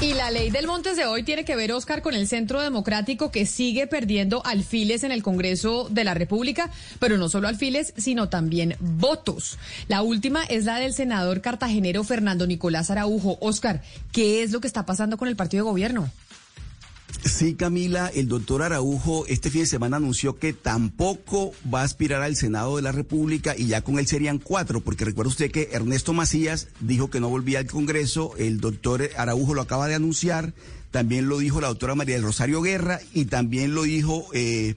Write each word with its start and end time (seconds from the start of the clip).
Y 0.00 0.14
la 0.14 0.30
ley 0.30 0.50
del 0.50 0.68
Montes 0.68 0.96
de 0.96 1.06
hoy 1.06 1.24
tiene 1.24 1.44
que 1.44 1.56
ver, 1.56 1.72
Oscar, 1.72 2.02
con 2.02 2.14
el 2.14 2.28
Centro 2.28 2.62
Democrático 2.62 3.32
que 3.32 3.46
sigue 3.46 3.88
perdiendo 3.88 4.46
alfiles 4.46 5.02
en 5.02 5.10
el 5.10 5.24
Congreso 5.24 5.88
de 5.90 6.04
la 6.04 6.14
República, 6.14 6.70
pero 7.00 7.18
no 7.18 7.28
solo 7.28 7.48
alfiles, 7.48 7.94
sino 7.96 8.28
también 8.28 8.76
votos. 8.78 9.58
La 9.88 10.02
última 10.02 10.44
es 10.44 10.66
la 10.66 10.78
del 10.78 10.94
senador 10.94 11.40
cartagenero 11.40 12.04
Fernando 12.04 12.46
Nicolás 12.46 12.92
Araujo. 12.92 13.38
Oscar, 13.40 13.82
¿qué 14.12 14.44
es 14.44 14.52
lo 14.52 14.60
que 14.60 14.68
está 14.68 14.86
pasando 14.86 15.16
con 15.16 15.26
el 15.26 15.34
partido 15.34 15.64
de 15.64 15.70
gobierno? 15.70 16.08
Sí, 17.24 17.54
Camila, 17.54 18.10
el 18.14 18.28
doctor 18.28 18.62
Araujo 18.62 19.26
este 19.26 19.50
fin 19.50 19.62
de 19.62 19.66
semana 19.66 19.96
anunció 19.96 20.38
que 20.38 20.52
tampoco 20.52 21.52
va 21.72 21.80
a 21.80 21.84
aspirar 21.84 22.22
al 22.22 22.36
Senado 22.36 22.76
de 22.76 22.82
la 22.82 22.92
República 22.92 23.54
y 23.56 23.66
ya 23.66 23.82
con 23.82 23.98
él 23.98 24.06
serían 24.06 24.38
cuatro, 24.38 24.80
porque 24.80 25.04
recuerda 25.04 25.30
usted 25.30 25.50
que 25.50 25.70
Ernesto 25.72 26.12
Macías 26.12 26.68
dijo 26.80 27.10
que 27.10 27.20
no 27.20 27.28
volvía 27.28 27.58
al 27.58 27.66
Congreso, 27.66 28.34
el 28.38 28.60
doctor 28.60 29.10
Araujo 29.16 29.54
lo 29.54 29.62
acaba 29.62 29.88
de 29.88 29.96
anunciar, 29.96 30.54
también 30.90 31.28
lo 31.28 31.38
dijo 31.38 31.60
la 31.60 31.68
doctora 31.68 31.96
María 31.96 32.14
del 32.14 32.24
Rosario 32.24 32.62
Guerra 32.62 33.00
y 33.12 33.24
también 33.24 33.74
lo 33.74 33.82
dijo 33.82 34.26
eh, 34.32 34.76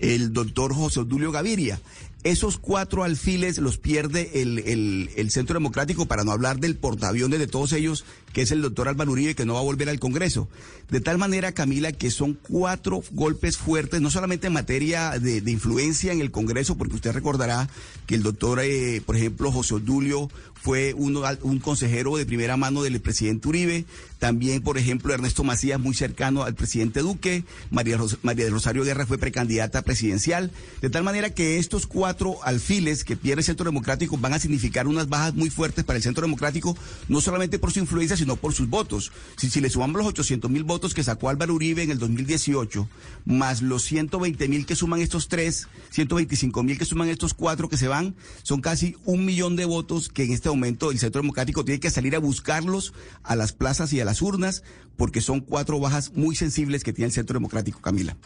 el 0.00 0.32
doctor 0.32 0.74
José 0.74 1.00
Odulio 1.00 1.32
Gaviria. 1.32 1.80
Esos 2.24 2.56
cuatro 2.56 3.02
alfiles 3.02 3.58
los 3.58 3.78
pierde 3.78 4.42
el, 4.42 5.10
el, 5.16 5.30
Centro 5.32 5.54
Democrático, 5.54 6.06
para 6.06 6.22
no 6.22 6.30
hablar 6.30 6.60
del 6.60 6.76
portaaviones 6.76 7.40
de 7.40 7.48
todos 7.48 7.72
ellos, 7.72 8.04
que 8.32 8.42
es 8.42 8.52
el 8.52 8.62
doctor 8.62 8.86
Álvaro 8.88 9.10
Uribe, 9.10 9.34
que 9.34 9.44
no 9.44 9.54
va 9.54 9.60
a 9.60 9.64
volver 9.64 9.88
al 9.88 9.98
Congreso. 9.98 10.48
De 10.88 11.00
tal 11.00 11.18
manera, 11.18 11.50
Camila, 11.50 11.90
que 11.90 12.12
son 12.12 12.34
cuatro 12.34 13.02
golpes 13.10 13.56
fuertes, 13.56 14.00
no 14.00 14.10
solamente 14.10 14.46
en 14.46 14.52
materia 14.52 15.18
de, 15.18 15.38
influencia 15.50 16.12
en 16.12 16.20
el 16.20 16.30
Congreso, 16.30 16.76
porque 16.76 16.94
usted 16.94 17.12
recordará 17.12 17.68
que 18.06 18.14
el 18.14 18.22
doctor, 18.22 18.60
eh, 18.62 19.02
por 19.04 19.16
ejemplo, 19.16 19.50
José 19.50 19.74
Odulio 19.74 20.30
fue 20.54 20.94
uno, 20.94 21.22
un 21.42 21.58
consejero 21.58 22.16
de 22.16 22.24
primera 22.24 22.56
mano 22.56 22.84
del 22.84 23.00
presidente 23.00 23.48
Uribe, 23.48 23.84
también, 24.20 24.62
por 24.62 24.78
ejemplo, 24.78 25.12
Ernesto 25.12 25.42
Macías, 25.42 25.80
muy 25.80 25.94
cercano 25.94 26.44
al 26.44 26.54
presidente 26.54 27.00
Duque, 27.00 27.42
María, 27.70 27.98
María 28.22 28.44
de 28.44 28.50
Rosario 28.52 28.84
Guerra 28.84 29.06
fue 29.06 29.18
precandidata 29.18 29.82
presidencial, 29.82 30.52
de 30.80 30.90
tal 30.90 31.02
manera 31.02 31.30
que 31.30 31.58
estos 31.58 31.88
cuatro 31.88 32.11
alfiles 32.42 33.04
que 33.04 33.16
pierde 33.16 33.40
el 33.40 33.44
Centro 33.44 33.64
Democrático 33.64 34.16
van 34.18 34.32
a 34.32 34.38
significar 34.38 34.86
unas 34.86 35.08
bajas 35.08 35.34
muy 35.34 35.50
fuertes 35.50 35.84
para 35.84 35.96
el 35.96 36.02
Centro 36.02 36.22
Democrático, 36.22 36.76
no 37.08 37.20
solamente 37.20 37.58
por 37.58 37.72
su 37.72 37.78
influencia, 37.78 38.16
sino 38.16 38.36
por 38.36 38.52
sus 38.52 38.68
votos. 38.68 39.12
Si, 39.36 39.50
si 39.50 39.60
le 39.60 39.70
sumamos 39.70 39.98
los 39.98 40.06
800 40.08 40.50
mil 40.50 40.64
votos 40.64 40.94
que 40.94 41.02
sacó 41.02 41.28
Álvaro 41.28 41.54
Uribe 41.54 41.82
en 41.82 41.90
el 41.90 41.98
2018, 41.98 42.88
más 43.24 43.62
los 43.62 43.82
120 43.84 44.48
mil 44.48 44.66
que 44.66 44.76
suman 44.76 45.00
estos 45.00 45.28
tres, 45.28 45.68
125 45.90 46.62
mil 46.62 46.78
que 46.78 46.84
suman 46.84 47.08
estos 47.08 47.34
cuatro 47.34 47.68
que 47.68 47.76
se 47.76 47.88
van, 47.88 48.14
son 48.42 48.60
casi 48.60 48.96
un 49.04 49.24
millón 49.24 49.56
de 49.56 49.64
votos 49.64 50.08
que 50.08 50.24
en 50.24 50.32
este 50.32 50.48
momento 50.48 50.90
el 50.90 50.98
Centro 50.98 51.22
Democrático 51.22 51.64
tiene 51.64 51.80
que 51.80 51.90
salir 51.90 52.14
a 52.16 52.20
buscarlos 52.20 52.92
a 53.22 53.36
las 53.36 53.52
plazas 53.52 53.92
y 53.92 54.00
a 54.00 54.04
las 54.04 54.22
urnas, 54.22 54.62
porque 54.96 55.20
son 55.20 55.40
cuatro 55.40 55.80
bajas 55.80 56.12
muy 56.14 56.36
sensibles 56.36 56.84
que 56.84 56.92
tiene 56.92 57.06
el 57.06 57.12
Centro 57.12 57.34
Democrático, 57.34 57.80
Camila. 57.80 58.16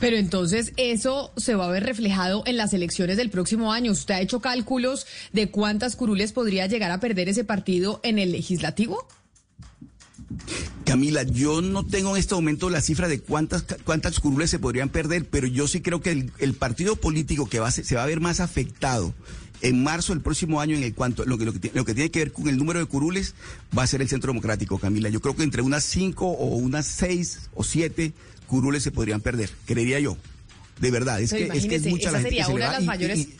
Pero 0.00 0.16
entonces 0.16 0.72
eso 0.76 1.32
se 1.36 1.54
va 1.54 1.66
a 1.66 1.70
ver 1.70 1.84
reflejado 1.84 2.42
en 2.46 2.56
las 2.56 2.72
elecciones 2.72 3.16
del 3.16 3.30
próximo 3.30 3.72
año. 3.72 3.92
¿Usted 3.92 4.14
ha 4.14 4.20
hecho 4.20 4.40
cálculos 4.40 5.06
de 5.32 5.50
cuántas 5.50 5.96
curules 5.96 6.32
podría 6.32 6.66
llegar 6.66 6.90
a 6.90 7.00
perder 7.00 7.28
ese 7.28 7.44
partido 7.44 8.00
en 8.02 8.18
el 8.18 8.32
legislativo? 8.32 9.06
Camila, 10.84 11.22
yo 11.22 11.62
no 11.62 11.86
tengo 11.86 12.14
en 12.14 12.20
este 12.20 12.34
momento 12.34 12.70
la 12.70 12.80
cifra 12.80 13.08
de 13.08 13.20
cuántas 13.20 13.64
cuántas 13.84 14.20
curules 14.20 14.50
se 14.50 14.58
podrían 14.58 14.88
perder, 14.88 15.26
pero 15.28 15.46
yo 15.46 15.66
sí 15.66 15.80
creo 15.80 16.00
que 16.00 16.30
el, 16.38 16.54
partido 16.54 16.96
político 16.96 17.48
que 17.48 17.60
se 17.70 17.94
va 17.96 18.02
a 18.02 18.06
ver 18.06 18.20
más 18.20 18.40
afectado 18.40 19.14
en 19.62 19.82
marzo 19.82 20.12
del 20.12 20.22
próximo 20.22 20.60
año 20.60 20.76
en 20.76 20.82
el 20.82 20.94
cuanto 20.94 21.24
lo 21.24 21.38
que, 21.38 21.46
lo 21.46 21.84
que 21.84 21.94
tiene 21.94 22.10
que 22.10 22.18
ver 22.18 22.32
con 22.32 22.48
el 22.48 22.58
número 22.58 22.80
de 22.80 22.86
curules 22.86 23.34
va 23.76 23.82
a 23.82 23.86
ser 23.86 24.02
el 24.02 24.08
Centro 24.08 24.28
Democrático, 24.28 24.78
Camila. 24.78 25.08
Yo 25.08 25.20
creo 25.20 25.34
que 25.34 25.42
entre 25.42 25.62
unas 25.62 25.84
cinco 25.84 26.26
o 26.26 26.56
unas 26.56 26.86
seis 26.86 27.48
o 27.54 27.64
siete 27.64 28.12
curules 28.46 28.82
se 28.82 28.90
podrían 28.90 29.20
perder, 29.20 29.50
creería 29.66 30.00
yo. 30.00 30.16
De 30.80 30.90
verdad, 30.90 31.20
es, 31.20 31.32
que, 31.32 31.44
es 31.52 31.66
que 31.66 31.76
es 31.76 31.86
mucha 31.86 32.08
esa 32.08 32.18
la 32.18 32.22
sería 32.22 32.44
gente 32.44 32.58
que 32.58 32.64
una 32.64 32.72
de 32.72 32.78
las 32.78 32.84
mayores... 32.84 33.18
y, 33.18 33.22
y, 33.22 33.36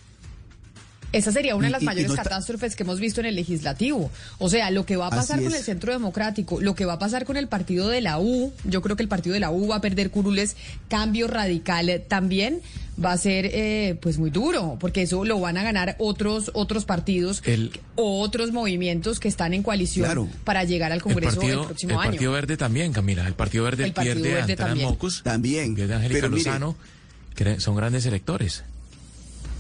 esa 1.17 1.33
sería 1.33 1.57
una 1.57 1.67
de 1.69 1.73
las 1.73 1.83
Y- 1.83 1.85
y- 1.85 1.87
y 1.87 1.87
mayores 1.87 2.09
no 2.09 2.15
está- 2.15 2.25
catástrofes 2.25 2.77
que 2.77 2.83
hemos 2.83 3.01
visto 3.01 3.21
en 3.21 3.27
el 3.27 3.35
legislativo. 3.37 4.11
O 4.39 4.49
sea, 4.49 4.71
lo 4.71 4.85
que 4.87 4.97
va 4.97 5.07
a 5.07 5.11
pasar 5.11 5.43
con 5.43 5.55
el 5.55 5.63
Centro 5.63 5.93
Democrático, 5.93 6.61
lo 6.61 6.75
que 6.75 6.85
va 6.85 6.95
a 6.95 6.99
pasar 6.99 7.25
con 7.25 7.37
el 7.37 7.49
partido 7.49 7.89
de 7.89 8.01
la 8.01 8.19
U, 8.19 8.53
yo 8.65 8.83
creo 8.83 8.97
que 8.97 9.03
el 9.03 9.09
partido 9.09 9.35
de 9.35 9.41
la 9.41 9.51
U 9.51 9.69
va 9.69 9.77
a 9.77 9.81
perder 9.81 10.11
curules, 10.11 10.57
cambio 10.89 11.27
radical 11.29 12.03
también 12.09 12.61
va 13.03 13.11
a 13.13 13.19
ser 13.19 13.47
eh, 13.53 13.97
pues 14.01 14.19
muy 14.19 14.31
duro, 14.31 14.77
porque 14.79 15.03
eso 15.03 15.25
lo 15.25 15.41
van 15.41 15.57
a 15.57 15.65
ganar 15.65 15.97
otros 15.99 16.53
otros 16.55 16.85
partidos 16.85 17.43
El- 17.45 17.73
o 17.97 18.21
otros 18.21 18.53
movimientos 18.53 19.19
que 19.19 19.27
están 19.27 19.53
en 19.53 19.65
coalición 19.65 20.05
Claro. 20.07 20.29
para 20.45 20.63
llegar 20.63 20.93
al 20.93 20.99
El 20.99 21.03
Congreso 21.03 21.37
partido, 21.41 21.61
el 21.63 21.67
próximo 21.67 21.93
el 21.95 21.99
año. 21.99 22.11
Partido 22.13 22.33
Verde 22.33 22.57
también, 22.57 22.93
Camila. 22.93 23.27
El 23.27 23.35
Partido 23.35 23.65
Verde 23.65 23.85
El 23.85 23.93
Partido 23.93 24.15
pierde 24.15 24.35
Verde 24.35 24.53
a 24.53 24.57
también. 24.57 24.89
Mocus, 24.89 25.23
También. 25.25 25.75
pierde 25.75 25.93
a 25.95 25.97
Angélica 25.97 26.21
Pero 26.21 26.31
mire, 26.31 26.45
Lozano, 26.45 26.77
que 27.35 27.59
son 27.59 27.75
grandes 27.75 28.07
electores. 28.07 28.63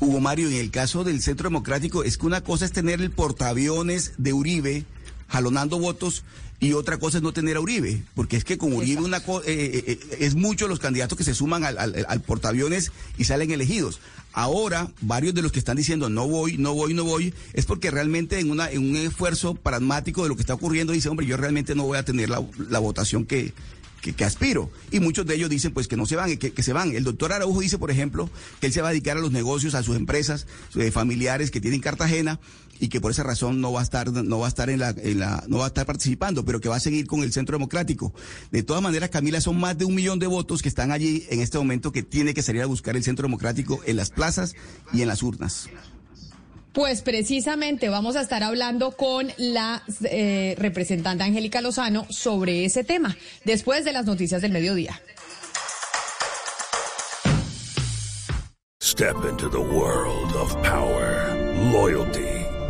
Hugo 0.00 0.20
Mario, 0.20 0.48
en 0.48 0.54
el 0.54 0.70
caso 0.70 1.04
del 1.04 1.22
Centro 1.22 1.48
Democrático, 1.48 2.04
es 2.04 2.18
que 2.18 2.26
una 2.26 2.42
cosa 2.42 2.64
es 2.64 2.72
tener 2.72 3.00
el 3.00 3.10
portaaviones 3.10 4.12
de 4.18 4.32
Uribe 4.32 4.84
jalonando 5.28 5.78
votos 5.78 6.24
y 6.60 6.72
otra 6.74 6.98
cosa 6.98 7.18
es 7.18 7.22
no 7.22 7.32
tener 7.32 7.56
a 7.56 7.60
Uribe, 7.60 8.02
porque 8.14 8.36
es 8.36 8.44
que 8.44 8.58
con 8.58 8.72
Uribe 8.72 9.02
una 9.02 9.20
co- 9.20 9.42
eh, 9.42 9.44
eh, 9.46 9.84
eh, 9.86 10.16
es 10.20 10.34
mucho 10.34 10.68
los 10.68 10.78
candidatos 10.78 11.16
que 11.18 11.24
se 11.24 11.34
suman 11.34 11.64
al, 11.64 11.78
al- 11.78 12.20
portaaviones 12.22 12.92
y 13.18 13.24
salen 13.24 13.50
elegidos. 13.50 14.00
Ahora, 14.32 14.90
varios 15.00 15.34
de 15.34 15.42
los 15.42 15.52
que 15.52 15.58
están 15.58 15.76
diciendo 15.76 16.08
no 16.10 16.26
voy, 16.28 16.56
no 16.58 16.74
voy, 16.74 16.92
no 16.94 17.04
voy, 17.04 17.32
es 17.54 17.66
porque 17.66 17.90
realmente 17.90 18.38
en, 18.40 18.50
una, 18.50 18.70
en 18.70 18.88
un 18.88 18.96
esfuerzo 18.96 19.54
pragmático 19.54 20.22
de 20.22 20.28
lo 20.28 20.36
que 20.36 20.42
está 20.42 20.54
ocurriendo 20.54 20.92
dice, 20.92 21.08
hombre, 21.08 21.26
yo 21.26 21.36
realmente 21.36 21.74
no 21.74 21.84
voy 21.84 21.98
a 21.98 22.04
tener 22.04 22.28
la 22.30 22.78
votación 22.78 23.24
que, 23.26 23.52
que, 24.12 24.24
aspiro. 24.24 24.70
Y 24.90 25.00
muchos 25.00 25.26
de 25.26 25.34
ellos 25.34 25.48
dicen 25.48 25.72
pues 25.72 25.88
que 25.88 25.96
no 25.96 26.06
se 26.06 26.16
van, 26.16 26.36
que, 26.36 26.52
que 26.52 26.62
se 26.62 26.72
van. 26.72 26.94
El 26.94 27.04
doctor 27.04 27.32
Araujo 27.32 27.60
dice, 27.60 27.78
por 27.78 27.90
ejemplo, 27.90 28.28
que 28.60 28.66
él 28.66 28.72
se 28.72 28.82
va 28.82 28.88
a 28.88 28.90
dedicar 28.90 29.16
a 29.16 29.20
los 29.20 29.32
negocios, 29.32 29.74
a 29.74 29.82
sus 29.82 29.96
empresas 29.96 30.46
eh, 30.76 30.90
familiares 30.90 31.50
que 31.50 31.60
tienen 31.60 31.80
Cartagena 31.80 32.40
y 32.80 32.88
que 32.88 33.00
por 33.00 33.12
esa 33.12 33.22
razón 33.22 33.60
no 33.60 33.72
va 33.72 33.80
a 33.80 33.84
estar, 33.84 34.12
no 34.12 34.38
va 34.38 34.46
a 34.46 34.48
estar 34.48 34.68
en 34.68 34.80
la, 34.80 34.90
en 34.90 35.20
la, 35.20 35.44
no 35.48 35.58
va 35.58 35.64
a 35.64 35.68
estar 35.68 35.86
participando, 35.86 36.44
pero 36.44 36.60
que 36.60 36.68
va 36.68 36.76
a 36.76 36.80
seguir 36.80 37.06
con 37.06 37.22
el 37.22 37.32
Centro 37.32 37.56
Democrático. 37.56 38.12
De 38.50 38.62
todas 38.62 38.82
maneras, 38.82 39.10
Camila, 39.10 39.40
son 39.40 39.58
más 39.58 39.78
de 39.78 39.84
un 39.84 39.94
millón 39.94 40.18
de 40.18 40.26
votos 40.26 40.62
que 40.62 40.68
están 40.68 40.90
allí 40.90 41.24
en 41.30 41.40
este 41.40 41.58
momento 41.58 41.92
que 41.92 42.02
tiene 42.02 42.34
que 42.34 42.42
salir 42.42 42.62
a 42.62 42.66
buscar 42.66 42.96
el 42.96 43.04
Centro 43.04 43.26
Democrático 43.26 43.80
en 43.86 43.96
las 43.96 44.10
plazas 44.10 44.54
y 44.92 45.02
en 45.02 45.08
las 45.08 45.22
urnas. 45.22 45.68
Pues 46.74 47.02
precisamente 47.02 47.88
vamos 47.88 48.16
a 48.16 48.20
estar 48.20 48.42
hablando 48.42 48.90
con 48.96 49.28
la 49.36 49.84
eh, 50.02 50.56
representante 50.58 51.22
Angélica 51.22 51.60
Lozano 51.60 52.04
sobre 52.10 52.64
ese 52.64 52.82
tema 52.82 53.16
después 53.44 53.84
de 53.84 53.92
las 53.92 54.06
noticias 54.06 54.42
del 54.42 54.50
mediodía. 54.50 55.00
Step 58.82 59.16
into 59.30 59.48
the 59.48 59.56
world 59.56 60.34
of 60.34 60.52
power, 60.62 61.32
loyalty, 61.72 62.33